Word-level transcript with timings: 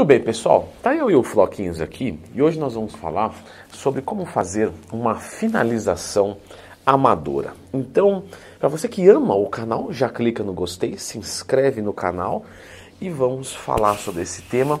Muito 0.00 0.08
bem, 0.08 0.20
pessoal. 0.20 0.66
Tá 0.82 0.94
eu 0.94 1.10
e 1.10 1.14
o 1.14 1.22
Floquinhos 1.22 1.78
aqui 1.78 2.18
e 2.34 2.40
hoje 2.40 2.58
nós 2.58 2.72
vamos 2.72 2.94
falar 2.94 3.34
sobre 3.70 4.00
como 4.00 4.24
fazer 4.24 4.72
uma 4.90 5.16
finalização 5.16 6.38
amadora. 6.86 7.52
Então, 7.70 8.24
para 8.58 8.66
você 8.66 8.88
que 8.88 9.06
ama 9.10 9.34
o 9.34 9.46
canal, 9.50 9.92
já 9.92 10.08
clica 10.08 10.42
no 10.42 10.54
gostei, 10.54 10.96
se 10.96 11.18
inscreve 11.18 11.82
no 11.82 11.92
canal 11.92 12.46
e 12.98 13.10
vamos 13.10 13.54
falar 13.54 13.98
sobre 13.98 14.22
esse 14.22 14.40
tema 14.40 14.80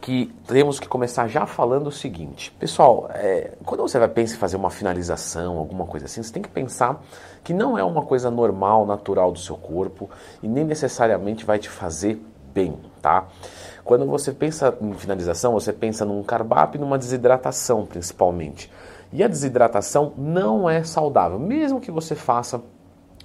que 0.00 0.32
temos 0.46 0.80
que 0.80 0.88
começar 0.88 1.28
já 1.28 1.44
falando 1.44 1.88
o 1.88 1.92
seguinte. 1.92 2.50
Pessoal, 2.52 3.10
é, 3.12 3.52
quando 3.66 3.82
você 3.82 3.98
vai 3.98 4.08
pensar 4.08 4.36
em 4.36 4.38
fazer 4.38 4.56
uma 4.56 4.70
finalização, 4.70 5.58
alguma 5.58 5.84
coisa 5.84 6.06
assim, 6.06 6.22
você 6.22 6.32
tem 6.32 6.42
que 6.42 6.48
pensar 6.48 7.04
que 7.44 7.52
não 7.52 7.76
é 7.76 7.84
uma 7.84 8.06
coisa 8.06 8.30
normal, 8.30 8.86
natural 8.86 9.32
do 9.32 9.38
seu 9.38 9.56
corpo 9.56 10.08
e 10.42 10.48
nem 10.48 10.64
necessariamente 10.64 11.44
vai 11.44 11.58
te 11.58 11.68
fazer 11.68 12.18
bem, 12.54 12.76
tá? 13.00 13.26
Quando 13.84 14.06
você 14.06 14.32
pensa 14.32 14.76
em 14.80 14.92
finalização, 14.94 15.52
você 15.52 15.72
pensa 15.72 16.04
num 16.04 16.22
carbape 16.22 16.78
e 16.78 16.80
numa 16.80 16.98
desidratação, 16.98 17.86
principalmente. 17.86 18.70
E 19.12 19.22
a 19.22 19.28
desidratação 19.28 20.12
não 20.16 20.70
é 20.70 20.84
saudável, 20.84 21.38
mesmo 21.38 21.80
que 21.80 21.90
você 21.90 22.14
faça 22.14 22.62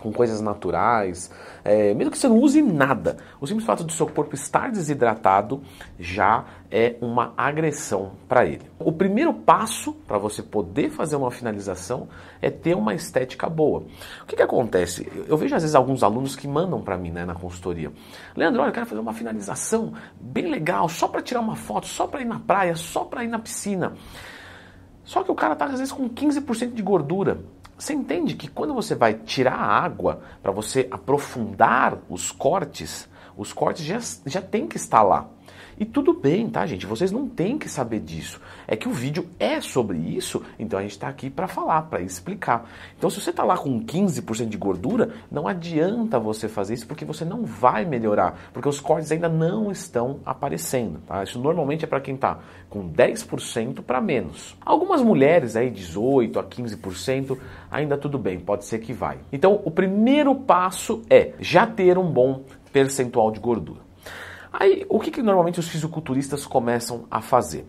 com 0.05 0.13
coisas 0.13 0.39
naturais, 0.39 1.31
é, 1.63 1.91
mesmo 1.95 2.11
que 2.11 2.17
você 2.19 2.27
não 2.27 2.37
use 2.37 2.61
nada, 2.61 3.17
o 3.41 3.47
simples 3.47 3.65
fato 3.65 3.83
do 3.83 3.91
seu 3.91 4.05
corpo 4.05 4.35
estar 4.35 4.69
desidratado 4.69 5.63
já 5.99 6.45
é 6.69 6.95
uma 7.01 7.33
agressão 7.35 8.11
para 8.27 8.45
ele. 8.45 8.61
O 8.77 8.91
primeiro 8.91 9.33
passo 9.33 9.93
para 10.07 10.19
você 10.19 10.43
poder 10.43 10.91
fazer 10.91 11.15
uma 11.15 11.31
finalização 11.31 12.07
é 12.39 12.51
ter 12.51 12.75
uma 12.75 12.93
estética 12.93 13.49
boa. 13.49 13.83
O 14.21 14.25
que, 14.27 14.35
que 14.35 14.43
acontece? 14.43 15.11
Eu 15.27 15.37
vejo 15.37 15.55
às 15.55 15.63
vezes 15.63 15.75
alguns 15.75 16.03
alunos 16.03 16.35
que 16.35 16.47
mandam 16.47 16.81
para 16.81 16.97
mim 16.97 17.09
né, 17.09 17.25
na 17.25 17.33
consultoria: 17.33 17.91
Leandro, 18.35 18.61
olha, 18.61 18.69
eu 18.69 18.73
quero 18.73 18.85
fazer 18.85 19.01
uma 19.01 19.13
finalização 19.13 19.93
bem 20.19 20.51
legal, 20.51 20.87
só 20.87 21.07
para 21.07 21.23
tirar 21.23 21.39
uma 21.39 21.55
foto, 21.55 21.87
só 21.87 22.05
para 22.05 22.21
ir 22.21 22.25
na 22.25 22.39
praia, 22.39 22.75
só 22.75 23.03
para 23.03 23.23
ir 23.23 23.27
na 23.27 23.39
piscina. 23.39 23.93
Só 25.03 25.23
que 25.23 25.31
o 25.31 25.35
cara 25.35 25.53
está 25.53 25.65
às 25.65 25.79
vezes 25.79 25.91
com 25.91 26.07
15% 26.07 26.73
de 26.73 26.83
gordura. 26.83 27.39
Você 27.77 27.93
entende 27.93 28.35
que 28.35 28.47
quando 28.47 28.73
você 28.73 28.95
vai 28.95 29.13
tirar 29.13 29.55
a 29.55 29.65
água 29.65 30.21
para 30.41 30.51
você 30.51 30.87
aprofundar 30.89 31.97
os 32.09 32.31
cortes, 32.31 33.09
os 33.35 33.51
cortes 33.51 33.85
já, 33.85 33.99
já 34.25 34.41
tem 34.41 34.65
que 34.67 34.77
estar 34.77 35.01
lá. 35.01 35.27
E 35.77 35.83
tudo 35.83 36.13
bem, 36.13 36.49
tá, 36.49 36.65
gente? 36.65 36.85
Vocês 36.85 37.11
não 37.11 37.27
têm 37.27 37.57
que 37.57 37.67
saber 37.67 37.99
disso. 37.99 38.39
É 38.65 38.77
que 38.77 38.87
o 38.87 38.93
vídeo 38.93 39.27
é 39.37 39.59
sobre 39.59 39.97
isso, 39.97 40.41
então 40.57 40.79
a 40.79 40.81
gente 40.81 40.91
está 40.91 41.09
aqui 41.09 41.29
para 41.29 41.49
falar, 41.49 41.81
para 41.83 42.01
explicar. 42.01 42.69
Então, 42.97 43.09
se 43.09 43.19
você 43.19 43.29
está 43.29 43.43
lá 43.43 43.57
com 43.57 43.83
15% 43.83 44.47
de 44.47 44.57
gordura, 44.57 45.13
não 45.29 45.47
adianta 45.47 46.17
você 46.17 46.47
fazer 46.47 46.75
isso 46.75 46.87
porque 46.87 47.03
você 47.03 47.25
não 47.25 47.43
vai 47.43 47.83
melhorar, 47.83 48.51
porque 48.53 48.69
os 48.69 48.79
cortes 48.79 49.11
ainda 49.11 49.27
não 49.27 49.69
estão 49.69 50.19
aparecendo. 50.25 50.99
Tá? 51.05 51.23
Isso 51.23 51.39
normalmente 51.39 51.83
é 51.83 51.87
para 51.87 51.99
quem 51.99 52.15
está 52.15 52.39
com 52.69 52.89
10% 52.89 53.81
para 53.81 53.99
menos. 53.99 54.55
Algumas 54.65 55.01
mulheres 55.01 55.57
aí, 55.57 55.69
18% 55.69 56.37
a 56.37 56.43
15%, 56.43 57.37
ainda 57.69 57.97
tudo 57.97 58.17
bem, 58.17 58.39
pode 58.39 58.63
ser 58.63 58.79
que 58.79 58.93
vai. 58.93 59.17
Então, 59.31 59.61
o 59.65 59.71
primeiro 59.71 60.33
passo 60.35 61.01
é 61.09 61.33
já 61.39 61.67
ter 61.67 61.97
um 61.97 62.09
bom 62.09 62.43
percentual 62.71 63.29
de 63.29 63.41
gordura. 63.41 63.84
Aí, 64.57 64.85
o 64.87 64.99
que, 64.99 65.11
que 65.11 65.21
normalmente 65.21 65.59
os 65.59 65.67
fisiculturistas 65.67 66.45
começam 66.45 67.05
a 67.11 67.21
fazer? 67.21 67.65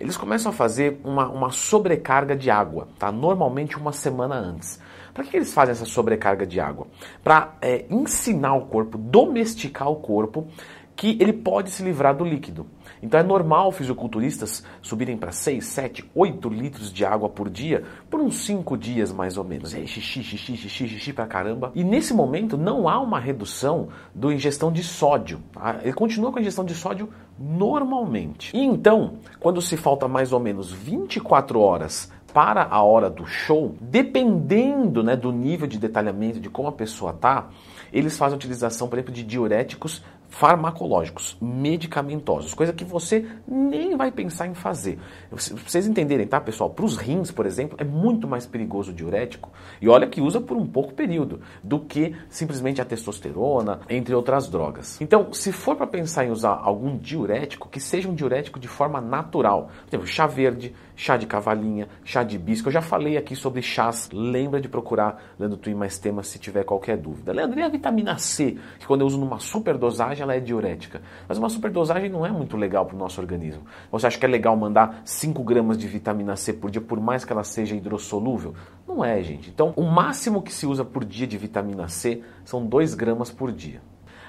Eles 0.00 0.16
começam 0.16 0.50
a 0.50 0.54
fazer 0.54 1.00
uma, 1.04 1.28
uma 1.28 1.50
sobrecarga 1.50 2.34
de 2.34 2.50
água, 2.50 2.88
tá? 2.98 3.12
Normalmente 3.12 3.78
uma 3.78 3.92
semana 3.92 4.34
antes. 4.34 4.80
Para 5.12 5.22
que, 5.22 5.36
eles 5.36 5.54
fazem 5.54 5.72
essa 5.72 5.84
sobrecarga 5.84 6.44
de 6.44 6.58
água? 6.58 6.88
Para 7.22 7.54
é, 7.62 7.84
ensinar 7.88 8.54
o 8.54 8.62
corpo, 8.66 8.98
domesticar 8.98 9.88
o 9.88 9.96
corpo 9.96 10.48
que 10.96 11.16
ele 11.20 11.32
pode 11.32 11.70
se 11.70 11.84
livrar 11.84 12.16
do 12.16 12.24
líquido. 12.24 12.66
Então 13.04 13.20
é 13.20 13.22
normal 13.22 13.70
fisiculturistas 13.70 14.64
subirem 14.80 15.16
para 15.18 15.30
6, 15.30 15.62
7, 15.62 16.10
8 16.14 16.48
litros 16.48 16.90
de 16.90 17.04
água 17.04 17.28
por 17.28 17.50
dia 17.50 17.84
por 18.08 18.18
uns 18.18 18.38
5 18.38 18.78
dias 18.78 19.12
mais 19.12 19.36
ou 19.36 19.44
menos. 19.44 19.74
É 19.74 19.84
xixi, 19.86 20.22
xixi, 20.22 20.56
xixi, 20.56 20.88
xixi 20.88 21.12
pra 21.12 21.26
caramba. 21.26 21.70
E 21.74 21.84
nesse 21.84 22.14
momento 22.14 22.56
não 22.56 22.88
há 22.88 22.98
uma 22.98 23.20
redução 23.20 23.88
da 24.14 24.32
ingestão 24.32 24.72
de 24.72 24.82
sódio. 24.82 25.42
Tá? 25.52 25.80
Ele 25.82 25.92
continua 25.92 26.32
com 26.32 26.38
a 26.38 26.40
ingestão 26.40 26.64
de 26.64 26.74
sódio 26.74 27.10
normalmente. 27.38 28.56
E 28.56 28.64
então, 28.64 29.18
quando 29.38 29.60
se 29.60 29.76
falta 29.76 30.08
mais 30.08 30.32
ou 30.32 30.40
menos 30.40 30.72
24 30.72 31.60
horas 31.60 32.10
para 32.32 32.66
a 32.68 32.82
hora 32.82 33.10
do 33.10 33.26
show, 33.26 33.76
dependendo 33.80 35.04
né, 35.04 35.14
do 35.14 35.30
nível 35.30 35.68
de 35.68 35.78
detalhamento 35.78 36.40
de 36.40 36.48
como 36.48 36.68
a 36.68 36.72
pessoa 36.72 37.12
tá, 37.12 37.48
eles 37.92 38.16
fazem 38.16 38.36
utilização, 38.36 38.88
por 38.88 38.96
exemplo, 38.96 39.14
de 39.14 39.22
diuréticos 39.22 40.02
farmacológicos, 40.34 41.36
medicamentosos, 41.40 42.54
coisa 42.54 42.72
que 42.72 42.84
você 42.84 43.24
nem 43.46 43.96
vai 43.96 44.10
pensar 44.10 44.48
em 44.48 44.54
fazer. 44.54 44.98
Vocês 45.30 45.86
entenderem, 45.86 46.26
tá, 46.26 46.40
pessoal? 46.40 46.70
Para 46.70 46.84
os 46.84 46.96
rins, 46.96 47.30
por 47.30 47.46
exemplo, 47.46 47.76
é 47.80 47.84
muito 47.84 48.26
mais 48.26 48.44
perigoso 48.44 48.90
o 48.90 48.94
diurético, 48.94 49.52
e 49.80 49.88
olha 49.88 50.08
que 50.08 50.20
usa 50.20 50.40
por 50.40 50.56
um 50.56 50.66
pouco 50.66 50.92
período, 50.92 51.40
do 51.62 51.78
que 51.78 52.16
simplesmente 52.28 52.80
a 52.80 52.84
testosterona, 52.84 53.80
entre 53.88 54.12
outras 54.12 54.48
drogas. 54.48 55.00
Então, 55.00 55.32
se 55.32 55.52
for 55.52 55.76
para 55.76 55.86
pensar 55.86 56.26
em 56.26 56.30
usar 56.30 56.60
algum 56.62 56.98
diurético, 56.98 57.68
que 57.68 57.78
seja 57.78 58.08
um 58.08 58.14
diurético 58.14 58.58
de 58.58 58.66
forma 58.66 59.00
natural. 59.00 59.70
Por 59.82 59.90
exemplo, 59.90 60.06
chá 60.06 60.26
verde, 60.26 60.74
chá 60.96 61.16
de 61.16 61.26
cavalinha, 61.26 61.88
chá 62.04 62.22
de 62.22 62.36
hibisco. 62.36 62.68
Eu 62.68 62.72
já 62.72 62.82
falei 62.82 63.16
aqui 63.16 63.34
sobre 63.34 63.62
chás. 63.62 64.08
Lembra 64.12 64.60
de 64.60 64.68
procurar 64.68 65.22
Leandro 65.38 65.58
Twin 65.58 65.74
mais 65.74 65.98
temas 65.98 66.28
se 66.28 66.38
tiver 66.38 66.64
qualquer 66.64 66.96
dúvida. 66.96 67.32
Leandro, 67.32 67.58
e 67.58 67.62
a 67.62 67.68
vitamina 67.68 68.18
C, 68.18 68.56
que 68.78 68.86
quando 68.86 69.02
eu 69.02 69.06
uso 69.06 69.18
numa 69.18 69.38
superdosagem, 69.38 70.22
ela 70.22 70.34
é 70.34 70.40
diurética. 70.40 71.02
Mas 71.28 71.38
uma 71.38 71.48
superdosagem 71.48 72.10
não 72.10 72.24
é 72.24 72.30
muito 72.30 72.56
legal 72.56 72.86
para 72.86 72.96
o 72.96 72.98
nosso 72.98 73.20
organismo. 73.20 73.62
Você 73.90 74.06
acha 74.06 74.18
que 74.18 74.24
é 74.24 74.28
legal 74.28 74.56
mandar 74.56 75.02
5 75.04 75.42
gramas 75.42 75.78
de 75.78 75.86
vitamina 75.86 76.36
C 76.36 76.52
por 76.52 76.70
dia, 76.70 76.80
por 76.80 77.00
mais 77.00 77.24
que 77.24 77.32
ela 77.32 77.44
seja 77.44 77.74
hidrossolúvel? 77.74 78.54
Não 78.86 79.04
é, 79.04 79.22
gente. 79.22 79.50
Então, 79.50 79.72
o 79.76 79.82
máximo 79.82 80.42
que 80.42 80.52
se 80.52 80.66
usa 80.66 80.84
por 80.84 81.04
dia 81.04 81.26
de 81.26 81.38
vitamina 81.38 81.88
C 81.88 82.22
são 82.44 82.64
2 82.64 82.94
gramas 82.94 83.30
por 83.30 83.50
dia. 83.52 83.80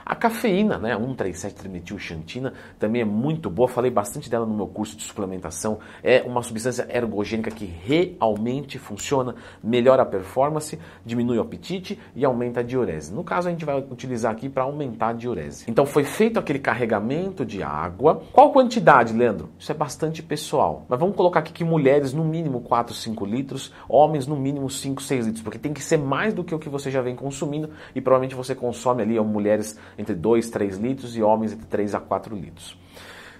A 0.06 0.16
cafeína, 0.16 0.78
né, 0.78 0.96
137-trimetilxantina, 0.96 2.54
também 2.78 3.02
é 3.02 3.06
muito 3.06 3.50
boa. 3.50 3.68
Falei 3.68 3.90
bastante 3.90 4.30
dela 4.30 4.46
no 4.46 4.54
meu 4.54 4.68
curso 4.68 4.96
de 4.96 5.02
suplementação. 5.02 5.80
É 6.04 6.22
uma 6.22 6.44
substância 6.44 6.88
ergogênica 6.88 7.50
que 7.50 7.66
realmente 7.66 8.78
funciona, 8.78 9.34
melhora 9.64 10.04
a 10.04 10.06
performance, 10.06 10.78
diminui 11.04 11.40
o 11.40 11.42
apetite 11.42 12.00
e 12.16 12.24
aumenta 12.24 12.60
a 12.60 12.64
diurese. 12.64 13.12
No 13.12 13.24
caso, 13.24 13.48
a 13.48 13.52
gente 13.52 13.66
vai 13.66 13.80
utilizar 13.80 14.32
aqui 14.32 14.48
para 14.48 14.62
aumentar 14.62 15.08
a 15.08 15.14
diurese. 15.14 15.66
Então, 15.68 15.88
foi 15.88 16.04
feito 16.04 16.38
aquele 16.38 16.60
carregamento 16.60 17.44
de 17.44 17.64
água. 17.64 18.22
Qual 18.32 18.52
quantidade, 18.52 19.12
Leandro? 19.12 19.50
Isso 19.58 19.72
é 19.72 19.76
bastante 19.76 20.22
pessoal. 20.22 20.86
Mas 20.88 21.00
vamos 21.00 21.16
colocar 21.16 21.40
aqui 21.40 21.52
que 21.52 21.64
mulheres 21.64 22.14
no 22.14 22.24
mínimo 22.24 22.62
4, 22.62 22.94
5 22.94 23.26
litros, 23.26 23.74
homens 23.90 24.28
no 24.28 24.36
mínimo 24.36 24.70
5, 24.70 25.02
6 25.02 25.26
litros, 25.26 25.44
porque 25.44 25.58
tem 25.58 25.74
que 25.74 25.82
ser 25.82 25.98
mais 25.98 26.32
do 26.32 26.44
que 26.44 26.54
o 26.54 26.60
que 26.60 26.70
você 26.70 26.92
já 26.92 27.02
vem 27.02 27.16
consumindo 27.16 27.72
e 27.96 28.02
provavelmente 28.02 28.36
você 28.36 28.54
consome 28.54 29.02
ali, 29.02 29.18
ou 29.18 29.26
mulheres 29.26 29.80
entre 29.98 30.16
2 30.16 30.50
3 30.50 30.78
litros 30.78 31.16
e 31.16 31.22
homens 31.22 31.54
entre 31.54 31.66
3 31.66 31.96
a 31.96 32.00
4 32.00 32.36
litros. 32.36 32.78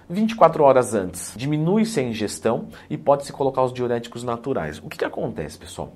24 0.08 0.62
horas 0.62 0.94
antes, 0.94 1.32
diminui-se 1.36 1.98
a 1.98 2.02
ingestão 2.02 2.68
e 2.88 2.96
pode-se 2.96 3.32
colocar 3.32 3.62
os 3.62 3.72
diuréticos 3.72 4.22
naturais. 4.22 4.78
O 4.78 4.88
que, 4.88 4.98
que 4.98 5.04
acontece, 5.04 5.58
pessoal? 5.58 5.92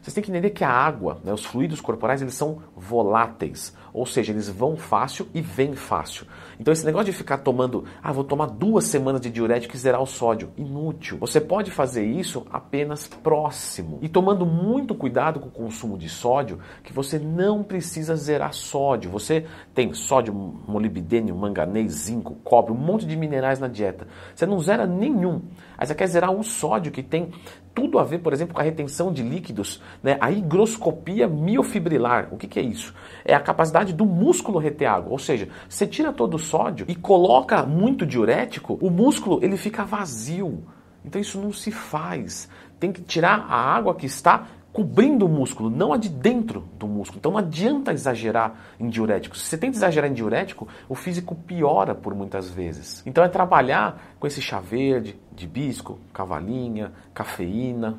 Vocês 0.00 0.14
têm 0.14 0.22
que 0.22 0.30
entender 0.30 0.50
que 0.50 0.64
a 0.64 0.70
água, 0.70 1.20
né, 1.24 1.32
os 1.32 1.44
fluidos 1.44 1.80
corporais, 1.80 2.22
eles 2.22 2.34
são 2.34 2.58
voláteis, 2.74 3.74
ou 3.92 4.06
seja, 4.06 4.32
eles 4.32 4.48
vão 4.48 4.76
fácil 4.76 5.26
e 5.34 5.40
vêm 5.40 5.74
fácil. 5.74 6.26
Então 6.58 6.72
esse 6.72 6.84
negócio 6.84 7.06
de 7.06 7.12
ficar 7.12 7.38
tomando, 7.38 7.84
ah, 8.02 8.12
vou 8.12 8.24
tomar 8.24 8.46
duas 8.46 8.84
semanas 8.84 9.20
de 9.20 9.30
diurético 9.30 9.74
e 9.74 9.78
zerar 9.78 10.00
o 10.00 10.06
sódio, 10.06 10.50
inútil. 10.56 11.18
Você 11.18 11.40
pode 11.40 11.70
fazer 11.70 12.04
isso 12.04 12.46
apenas 12.50 13.06
próximo 13.06 13.98
e 14.02 14.08
tomando 14.08 14.46
muito 14.46 14.94
cuidado 14.94 15.40
com 15.40 15.48
o 15.48 15.50
consumo 15.50 15.98
de 15.98 16.08
sódio, 16.08 16.58
que 16.82 16.92
você 16.92 17.18
não 17.18 17.62
precisa 17.62 18.16
zerar 18.16 18.52
sódio. 18.52 19.10
Você 19.10 19.46
tem 19.74 19.92
sódio, 19.92 20.32
molibdênio, 20.34 21.34
manganês, 21.34 21.92
zinco, 21.92 22.34
cobre, 22.44 22.72
um 22.72 22.76
monte 22.76 23.06
de 23.06 23.16
minerais 23.16 23.58
na 23.58 23.68
dieta. 23.68 24.06
Você 24.34 24.46
não 24.46 24.58
zera 24.60 24.86
nenhum. 24.86 25.42
Aí 25.80 25.86
você 25.86 25.94
quer 25.94 26.06
zerar 26.08 26.30
o 26.30 26.44
sódio 26.44 26.92
que 26.92 27.02
tem 27.02 27.32
tudo 27.74 27.98
a 27.98 28.04
ver, 28.04 28.18
por 28.18 28.34
exemplo, 28.34 28.54
com 28.54 28.60
a 28.60 28.64
retenção 28.64 29.10
de 29.10 29.22
líquidos, 29.22 29.80
né? 30.02 30.18
a 30.20 30.30
higroscopia 30.30 31.26
miofibrilar. 31.26 32.28
O 32.30 32.36
que, 32.36 32.46
que, 32.46 32.60
é 32.60 32.62
isso? 32.62 32.94
É 33.24 33.34
a 33.34 33.40
capacidade 33.40 33.94
do 33.94 34.04
músculo 34.04 34.58
reter 34.58 34.86
água. 34.86 35.10
Ou 35.10 35.18
seja, 35.18 35.48
você 35.66 35.86
tira 35.86 36.12
todo 36.12 36.34
o 36.34 36.38
sódio 36.38 36.84
e 36.86 36.94
coloca 36.94 37.64
muito 37.64 38.04
diurético, 38.04 38.78
o 38.82 38.90
músculo 38.90 39.38
ele 39.42 39.56
fica 39.56 39.82
vazio. 39.82 40.62
Então 41.02 41.18
isso 41.18 41.40
não 41.40 41.50
se 41.50 41.70
faz. 41.70 42.46
Tem 42.78 42.92
que 42.92 43.00
tirar 43.00 43.46
a 43.48 43.56
água 43.56 43.94
que 43.94 44.04
está 44.04 44.48
cobrindo 44.72 45.26
o 45.26 45.28
músculo, 45.28 45.68
não 45.68 45.92
a 45.92 45.96
de 45.96 46.08
dentro 46.08 46.64
do 46.78 46.86
músculo. 46.86 47.18
Então 47.18 47.32
não 47.32 47.38
adianta 47.38 47.92
exagerar 47.92 48.54
em 48.78 48.88
diurético. 48.88 49.36
Se 49.36 49.44
você 49.44 49.58
tenta 49.58 49.76
exagerar 49.76 50.10
em 50.10 50.14
diurético, 50.14 50.68
o 50.88 50.94
físico 50.94 51.34
piora 51.34 51.94
por 51.94 52.14
muitas 52.14 52.50
vezes. 52.50 53.02
Então 53.04 53.24
é 53.24 53.28
trabalhar 53.28 54.14
com 54.18 54.26
esse 54.26 54.40
chá 54.40 54.60
verde, 54.60 55.18
de 55.32 55.44
hibisco, 55.44 55.98
cavalinha, 56.12 56.92
cafeína. 57.12 57.98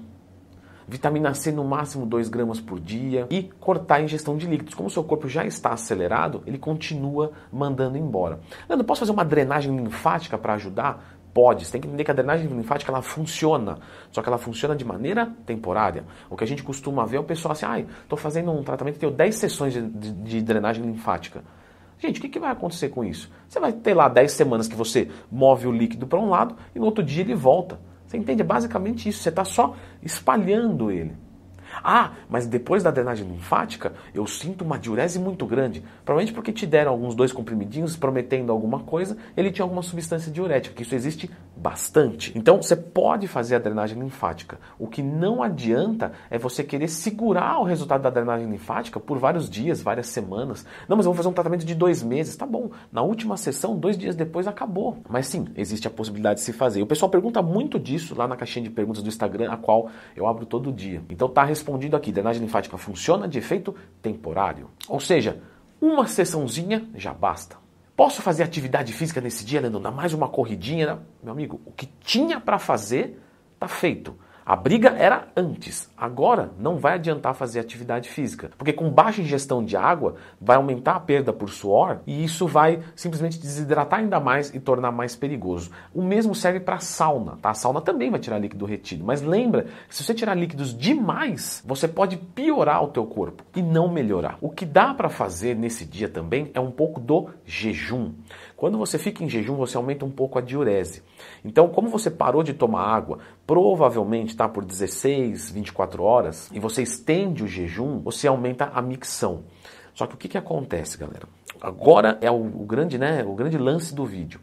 vitamina 0.87 1.33
C 1.33 1.51
no 1.51 1.63
máximo 1.63 2.05
2 2.05 2.27
gramas 2.27 2.59
por 2.59 2.79
dia 2.79 3.27
e 3.29 3.43
cortar 3.43 3.95
a 3.95 4.01
ingestão 4.01 4.35
de 4.35 4.45
líquidos. 4.45 4.73
Como 4.73 4.87
o 4.87 4.91
seu 4.91 5.03
corpo 5.03 5.27
já 5.27 5.45
está 5.45 5.71
acelerado, 5.71 6.43
ele 6.45 6.57
continua 6.57 7.31
mandando 7.51 7.97
embora. 7.97 8.39
Leandro, 8.67 8.85
posso 8.85 8.99
fazer 8.99 9.11
uma 9.11 9.23
drenagem 9.23 9.75
linfática 9.75 10.37
para 10.37 10.53
ajudar? 10.53 11.20
Pode, 11.33 11.65
você 11.65 11.71
tem 11.71 11.81
que 11.81 11.87
entender 11.87 12.03
que 12.03 12.11
a 12.11 12.13
drenagem 12.13 12.47
linfática 12.47 12.91
ela 12.91 13.01
funciona, 13.01 13.77
só 14.11 14.21
que 14.21 14.27
ela 14.27 14.37
funciona 14.37 14.75
de 14.75 14.83
maneira 14.83 15.31
temporária. 15.45 16.03
O 16.29 16.35
que 16.35 16.43
a 16.43 16.47
gente 16.47 16.61
costuma 16.61 17.05
ver 17.05 17.17
é 17.17 17.19
o 17.19 17.23
pessoal 17.23 17.53
assim, 17.53 17.65
ai, 17.65 17.87
estou 18.03 18.17
fazendo 18.17 18.51
um 18.51 18.63
tratamento, 18.63 18.99
tenho 18.99 19.11
10 19.11 19.35
sessões 19.35 19.73
de, 19.73 19.81
de, 19.81 20.11
de 20.11 20.41
drenagem 20.41 20.83
linfática. 20.83 21.41
Gente, 21.97 22.19
o 22.19 22.21
que, 22.21 22.29
que, 22.29 22.39
vai 22.39 22.51
acontecer 22.51 22.89
com 22.89 23.03
isso? 23.03 23.31
Você 23.47 23.59
vai 23.59 23.71
ter 23.71 23.93
lá 23.93 24.09
10 24.09 24.31
semanas 24.31 24.67
que 24.67 24.75
você 24.75 25.07
move 25.31 25.67
o 25.67 25.71
líquido 25.71 26.07
para 26.07 26.19
um 26.19 26.29
lado 26.29 26.55
e 26.75 26.79
no 26.79 26.85
outro 26.85 27.03
dia 27.03 27.21
ele 27.21 27.35
volta. 27.35 27.79
Você 28.07 28.17
entende? 28.17 28.41
É 28.41 28.45
basicamente 28.45 29.07
isso. 29.07 29.21
Você 29.21 29.29
está 29.29 29.45
só 29.45 29.75
espalhando 30.01 30.91
ele. 30.91 31.15
Ah, 31.83 32.11
mas 32.29 32.45
depois 32.47 32.83
da 32.83 32.91
drenagem 32.91 33.27
linfática, 33.27 33.93
eu 34.13 34.25
sinto 34.27 34.63
uma 34.63 34.77
diurese 34.77 35.19
muito 35.19 35.45
grande. 35.45 35.83
Provavelmente 36.03 36.33
porque 36.33 36.51
te 36.51 36.65
deram 36.65 36.91
alguns 36.91 37.15
dois 37.15 37.31
comprimidinhos 37.31 37.95
prometendo 37.95 38.51
alguma 38.51 38.79
coisa, 38.79 39.17
ele 39.35 39.51
tinha 39.51 39.63
alguma 39.63 39.81
substância 39.81 40.31
diurética, 40.31 40.75
que 40.75 40.83
isso 40.83 40.95
existe 40.95 41.29
bastante. 41.61 42.35
Então 42.35 42.59
você 42.59 42.75
pode 42.75 43.27
fazer 43.27 43.55
a 43.55 43.59
drenagem 43.59 43.99
linfática. 43.99 44.59
O 44.79 44.87
que 44.87 45.03
não 45.03 45.43
adianta 45.43 46.11
é 46.29 46.37
você 46.37 46.63
querer 46.63 46.87
segurar 46.87 47.59
o 47.59 47.63
resultado 47.63 48.01
da 48.01 48.09
drenagem 48.09 48.49
linfática 48.49 48.99
por 48.99 49.19
vários 49.19 49.47
dias, 49.47 49.81
várias 49.81 50.07
semanas. 50.07 50.65
Não, 50.89 50.97
mas 50.97 51.05
eu 51.05 51.11
vou 51.11 51.17
fazer 51.17 51.29
um 51.29 51.33
tratamento 51.33 51.63
de 51.63 51.75
dois 51.75 52.01
meses. 52.01 52.35
Tá 52.35 52.47
bom. 52.47 52.71
Na 52.91 53.03
última 53.03 53.37
sessão, 53.37 53.77
dois 53.77 53.95
dias 53.95 54.15
depois, 54.15 54.47
acabou. 54.47 54.97
Mas 55.07 55.27
sim, 55.27 55.47
existe 55.55 55.87
a 55.87 55.91
possibilidade 55.91 56.39
de 56.39 56.45
se 56.45 56.51
fazer. 56.51 56.81
O 56.81 56.87
pessoal 56.87 57.11
pergunta 57.11 57.43
muito 57.43 57.79
disso 57.79 58.15
lá 58.15 58.27
na 58.27 58.35
caixinha 58.35 58.63
de 58.63 58.71
perguntas 58.71 59.03
do 59.03 59.09
Instagram, 59.09 59.51
a 59.51 59.57
qual 59.57 59.89
eu 60.15 60.25
abro 60.25 60.47
todo 60.47 60.71
dia. 60.71 61.03
Então 61.09 61.29
tá 61.29 61.43
respondido 61.43 61.95
aqui. 61.95 62.11
Drenagem 62.11 62.41
linfática 62.41 62.75
funciona 62.75 63.27
de 63.27 63.37
efeito 63.37 63.75
temporário. 64.01 64.67
Ou 64.89 64.99
seja, 64.99 65.39
uma 65.79 66.07
sessãozinha 66.07 66.87
já 66.95 67.13
basta. 67.13 67.60
Posso 67.95 68.21
fazer 68.21 68.43
atividade 68.43 68.93
física 68.93 69.21
nesse 69.21 69.45
dia? 69.45 69.61
Dá 69.61 69.91
mais 69.91 70.13
uma 70.13 70.27
corridinha? 70.27 70.99
Meu 71.21 71.33
amigo, 71.33 71.61
o 71.65 71.71
que 71.71 71.87
tinha 72.03 72.39
para 72.39 72.57
fazer 72.57 73.21
está 73.53 73.67
feito. 73.67 74.17
A 74.45 74.55
briga 74.55 74.89
era 74.89 75.27
antes. 75.35 75.89
Agora 75.95 76.51
não 76.57 76.77
vai 76.77 76.95
adiantar 76.95 77.35
fazer 77.35 77.59
atividade 77.59 78.09
física, 78.09 78.51
porque 78.57 78.73
com 78.73 78.89
baixa 78.89 79.21
ingestão 79.21 79.63
de 79.63 79.77
água 79.77 80.15
vai 80.39 80.57
aumentar 80.57 80.95
a 80.95 80.99
perda 80.99 81.31
por 81.31 81.49
suor 81.49 81.99
e 82.07 82.23
isso 82.23 82.47
vai 82.47 82.81
simplesmente 82.95 83.39
desidratar 83.39 83.99
ainda 83.99 84.19
mais 84.19 84.53
e 84.53 84.59
tornar 84.59 84.91
mais 84.91 85.15
perigoso. 85.15 85.69
O 85.93 86.01
mesmo 86.01 86.33
serve 86.33 86.59
para 86.59 86.75
a 86.75 86.79
sauna, 86.79 87.37
tá? 87.41 87.51
A 87.51 87.53
sauna 87.53 87.81
também 87.81 88.09
vai 88.09 88.19
tirar 88.19 88.39
líquido 88.39 88.65
retido, 88.65 89.05
mas 89.05 89.21
lembra 89.21 89.67
que 89.87 89.95
se 89.95 90.03
você 90.03 90.13
tirar 90.13 90.33
líquidos 90.33 90.75
demais, 90.75 91.63
você 91.65 91.87
pode 91.87 92.17
piorar 92.17 92.83
o 92.83 92.87
teu 92.87 93.05
corpo 93.05 93.43
e 93.55 93.61
não 93.61 93.87
melhorar. 93.87 94.37
O 94.41 94.49
que 94.49 94.65
dá 94.65 94.93
para 94.93 95.09
fazer 95.09 95.55
nesse 95.55 95.85
dia 95.85 96.09
também 96.09 96.49
é 96.53 96.59
um 96.59 96.71
pouco 96.71 96.99
do 96.99 97.29
jejum. 97.45 98.11
Quando 98.61 98.77
você 98.77 98.99
fica 98.99 99.23
em 99.23 99.27
jejum, 99.27 99.55
você 99.55 99.75
aumenta 99.75 100.05
um 100.05 100.11
pouco 100.11 100.37
a 100.37 100.41
diurese. 100.41 101.01
Então, 101.43 101.67
como 101.69 101.89
você 101.89 102.11
parou 102.11 102.43
de 102.43 102.53
tomar 102.53 102.83
água, 102.83 103.17
provavelmente 103.47 104.37
tá 104.37 104.47
por 104.47 104.63
16, 104.63 105.49
24 105.49 106.03
horas, 106.03 106.47
e 106.53 106.59
você 106.59 106.83
estende 106.83 107.43
o 107.43 107.47
jejum, 107.47 108.01
você 108.01 108.27
aumenta 108.27 108.65
a 108.65 108.79
micção. 108.79 109.45
Só 109.95 110.05
que 110.05 110.13
o 110.13 110.17
que, 110.17 110.27
que 110.27 110.37
acontece, 110.37 110.95
galera? 110.95 111.27
Agora 111.59 112.19
é 112.21 112.29
o, 112.29 112.35
o 112.35 112.63
grande, 112.63 112.99
né, 112.99 113.23
o 113.25 113.33
grande 113.33 113.57
lance 113.57 113.95
do 113.95 114.05
vídeo. 114.05 114.39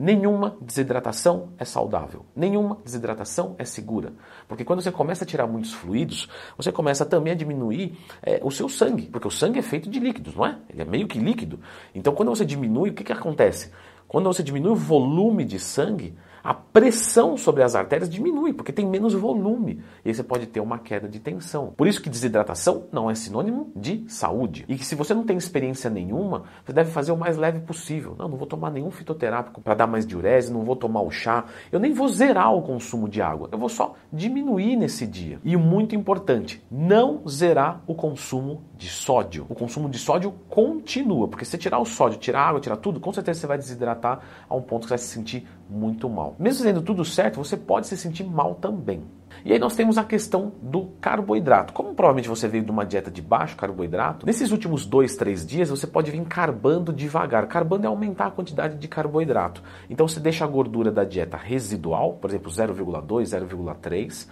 Nenhuma 0.00 0.56
desidratação 0.60 1.48
é 1.58 1.64
saudável, 1.64 2.24
nenhuma 2.36 2.78
desidratação 2.84 3.56
é 3.58 3.64
segura. 3.64 4.12
Porque 4.46 4.64
quando 4.64 4.80
você 4.80 4.92
começa 4.92 5.24
a 5.24 5.26
tirar 5.26 5.48
muitos 5.48 5.72
fluidos, 5.72 6.28
você 6.56 6.70
começa 6.70 7.04
também 7.04 7.32
a 7.32 7.36
diminuir 7.36 7.98
é, 8.22 8.40
o 8.44 8.50
seu 8.52 8.68
sangue, 8.68 9.06
porque 9.06 9.26
o 9.26 9.30
sangue 9.30 9.58
é 9.58 9.62
feito 9.62 9.90
de 9.90 9.98
líquidos, 9.98 10.36
não 10.36 10.46
é? 10.46 10.56
Ele 10.70 10.82
é 10.82 10.84
meio 10.84 11.08
que 11.08 11.18
líquido. 11.18 11.58
Então 11.92 12.14
quando 12.14 12.28
você 12.28 12.44
diminui, 12.44 12.90
o 12.90 12.94
que, 12.94 13.02
que 13.02 13.12
acontece? 13.12 13.72
Quando 14.06 14.26
você 14.26 14.40
diminui 14.40 14.70
o 14.70 14.76
volume 14.76 15.44
de 15.44 15.58
sangue, 15.58 16.16
a 16.48 16.54
pressão 16.54 17.36
sobre 17.36 17.62
as 17.62 17.74
artérias 17.74 18.08
diminui, 18.08 18.54
porque 18.54 18.72
tem 18.72 18.86
menos 18.86 19.12
volume. 19.12 19.82
E 20.02 20.08
aí 20.08 20.14
você 20.14 20.22
pode 20.22 20.46
ter 20.46 20.60
uma 20.60 20.78
queda 20.78 21.06
de 21.06 21.20
tensão. 21.20 21.74
Por 21.76 21.86
isso 21.86 22.00
que 22.00 22.08
desidratação 22.08 22.84
não 22.90 23.10
é 23.10 23.14
sinônimo 23.14 23.70
de 23.76 24.06
saúde. 24.08 24.64
E 24.66 24.78
que 24.78 24.86
se 24.86 24.94
você 24.94 25.12
não 25.12 25.24
tem 25.24 25.36
experiência 25.36 25.90
nenhuma, 25.90 26.44
você 26.64 26.72
deve 26.72 26.90
fazer 26.90 27.12
o 27.12 27.18
mais 27.18 27.36
leve 27.36 27.60
possível. 27.60 28.16
Não, 28.18 28.30
não 28.30 28.38
vou 28.38 28.46
tomar 28.46 28.70
nenhum 28.70 28.90
fitoterápico 28.90 29.60
para 29.60 29.74
dar 29.74 29.86
mais 29.86 30.06
diurese, 30.06 30.50
não 30.50 30.64
vou 30.64 30.74
tomar 30.74 31.02
o 31.02 31.10
chá. 31.10 31.44
Eu 31.70 31.78
nem 31.78 31.92
vou 31.92 32.08
zerar 32.08 32.54
o 32.54 32.62
consumo 32.62 33.10
de 33.10 33.20
água. 33.20 33.50
Eu 33.52 33.58
vou 33.58 33.68
só 33.68 33.94
diminuir 34.10 34.74
nesse 34.74 35.06
dia. 35.06 35.38
E 35.44 35.54
muito 35.54 35.94
importante, 35.94 36.64
não 36.70 37.28
zerar 37.28 37.82
o 37.86 37.94
consumo 37.94 38.62
de 38.74 38.88
sódio. 38.88 39.44
O 39.50 39.54
consumo 39.54 39.86
de 39.86 39.98
sódio 39.98 40.32
continua, 40.48 41.28
porque 41.28 41.44
se 41.44 41.58
tirar 41.58 41.78
o 41.78 41.84
sódio, 41.84 42.18
tirar 42.18 42.40
a 42.40 42.48
água, 42.48 42.60
tirar 42.60 42.76
tudo, 42.78 42.98
com 42.98 43.12
certeza 43.12 43.40
você 43.40 43.46
vai 43.46 43.58
desidratar 43.58 44.20
a 44.48 44.56
um 44.56 44.62
ponto 44.62 44.84
que 44.84 44.88
você 44.88 44.94
vai 44.94 44.98
se 44.98 45.08
sentir 45.08 45.46
muito 45.68 46.08
mal. 46.08 46.34
Mesmo 46.38 46.64
sendo 46.64 46.82
tudo 46.82 47.04
certo, 47.04 47.36
você 47.36 47.56
pode 47.56 47.86
se 47.86 47.96
sentir 47.96 48.24
mal 48.24 48.54
também. 48.54 49.02
E 49.44 49.52
aí 49.52 49.58
nós 49.58 49.76
temos 49.76 49.98
a 49.98 50.04
questão 50.04 50.52
do 50.60 50.86
carboidrato. 51.00 51.72
Como 51.72 51.94
provavelmente 51.94 52.28
você 52.28 52.48
veio 52.48 52.64
de 52.64 52.70
uma 52.70 52.84
dieta 52.84 53.10
de 53.10 53.22
baixo 53.22 53.56
carboidrato, 53.56 54.26
nesses 54.26 54.50
últimos 54.50 54.84
dois, 54.84 55.16
três 55.16 55.46
dias 55.46 55.70
você 55.70 55.86
pode 55.86 56.10
vir 56.10 56.24
carbando 56.24 56.92
devagar. 56.92 57.46
Carbando 57.46 57.84
é 57.84 57.88
aumentar 57.88 58.26
a 58.26 58.30
quantidade 58.30 58.76
de 58.76 58.88
carboidrato. 58.88 59.62
Então 59.88 60.08
você 60.08 60.18
deixa 60.18 60.44
a 60.44 60.48
gordura 60.48 60.90
da 60.90 61.04
dieta 61.04 61.36
residual, 61.36 62.14
por 62.14 62.30
exemplo 62.30 62.50
0,2, 62.50 63.22
0,3 63.22 64.28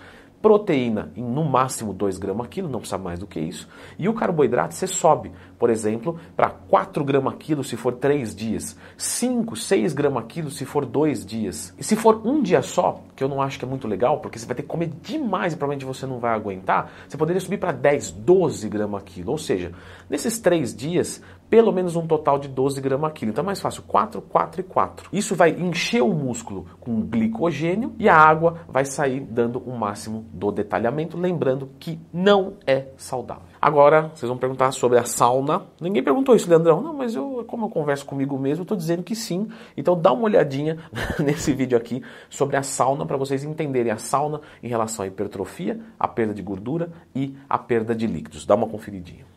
proteína 0.46 1.10
em 1.16 1.25
no 1.25 1.44
máximo 1.44 1.93
2 1.93 2.19
gramas 2.19 2.46
quilo, 2.46 2.69
não 2.69 2.78
precisa 2.78 2.96
mais 2.96 3.19
do 3.19 3.26
que 3.26 3.40
isso, 3.40 3.69
e 3.98 4.08
o 4.08 4.14
carboidrato 4.14 4.75
você 4.75 4.87
sobe, 4.87 5.32
por 5.58 5.70
exemplo, 5.70 6.20
para 6.37 6.50
4 6.50 7.04
gramas 7.04 7.34
quilo 7.37 7.64
se 7.64 7.76
for 7.76 7.94
3 7.94 8.32
dias, 8.32 8.76
5, 8.96 9.56
6 9.56 9.93
gramas 9.93 10.25
quilo 10.28 10.48
se 10.48 10.64
for 10.64 10.87
2 10.87 11.26
dias. 11.26 11.75
E 11.76 11.82
se 11.82 11.96
for 11.96 12.25
um 12.25 12.40
dia 12.40 12.62
só, 12.62 13.02
que 13.16 13.25
eu 13.25 13.28
não 13.28 13.43
acho 13.43 13.58
que 13.58 13.64
é 13.64 13.69
muito 13.69 13.88
legal, 13.88 14.20
porque 14.20 14.38
você 14.38 14.46
vai 14.46 14.54
ter 14.54 14.62
que 14.62 14.69
comer 14.69 14.88
demais 15.02 15.52
e 15.52 15.56
provavelmente 15.56 15.84
você 15.84 16.06
não 16.06 16.20
vai 16.20 16.32
aguentar, 16.32 16.93
você 17.08 17.16
poderia 17.16 17.40
subir 17.40 17.58
para 17.58 17.72
10, 17.72 18.12
12 18.12 18.69
gramas 18.69 19.02
quilo, 19.02 19.32
ou 19.32 19.38
seja, 19.38 19.72
nesses 20.08 20.38
3 20.38 20.76
dias, 20.76 21.20
pelo 21.48 21.72
menos 21.72 21.96
um 21.96 22.06
total 22.06 22.38
de 22.38 22.48
12 22.48 22.81
gramas 22.81 23.12
quilo. 23.12 23.31
Então 23.31 23.43
é 23.43 23.46
mais 23.46 23.60
fácil, 23.60 23.82
4, 23.82 24.20
4 24.22 24.60
e 24.60 24.64
4. 24.64 25.08
Isso 25.12 25.34
vai 25.34 25.50
encher 25.50 26.02
o 26.02 26.12
músculo 26.12 26.66
com 26.81 27.00
glicogênio 27.02 27.94
e 27.98 28.08
a 28.08 28.16
água 28.16 28.60
vai 28.69 28.84
sair 28.84 29.20
dando 29.20 29.58
o 29.58 29.76
máximo 29.76 30.25
do 30.32 30.50
detalhamento, 30.50 31.16
lembrando 31.16 31.70
que 31.78 32.00
não 32.12 32.54
é 32.66 32.88
saudável. 32.96 33.44
Agora, 33.60 34.10
vocês 34.14 34.28
vão 34.28 34.38
perguntar 34.38 34.70
sobre 34.72 34.98
a 34.98 35.04
sauna. 35.04 35.62
Ninguém 35.81 36.02
perguntou 36.02 36.37
isso, 36.37 36.48
Leandrão. 36.48 36.81
Não, 36.81 36.94
mas 36.94 37.14
eu, 37.14 37.44
como 37.46 37.66
eu 37.66 37.70
converso 37.70 38.04
comigo 38.04 38.38
mesmo, 38.38 38.62
estou 38.62 38.76
dizendo 38.76 39.02
que 39.02 39.14
sim. 39.14 39.48
Então 39.76 39.98
dá 39.98 40.12
uma 40.12 40.25
olhadinha 40.25 40.78
nesse 41.19 41.52
vídeo 41.52 41.76
aqui 41.76 42.02
sobre 42.28 42.56
a 42.56 42.62
sauna 42.62 43.06
para 43.06 43.17
vocês 43.17 43.44
entenderem 43.44 43.93
a 43.93 43.96
sauna 43.96 44.41
em 44.62 44.69
relação 44.69 45.05
à 45.05 45.08
hipertrofia, 45.08 45.81
a 45.98 46.06
perda 46.06 46.34
de 46.34 46.43
gordura 46.43 46.91
e 47.15 47.36
a 47.48 47.58
perda 47.58 47.94
de 47.94 48.06
líquidos. 48.06 48.46
Dá 48.46 48.55
uma 48.55 48.69
conferidinha. 48.69 49.35